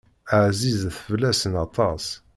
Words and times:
Ɛzizet 0.45 0.95
fell-asen 1.07 1.53
aṭas. 1.65 2.05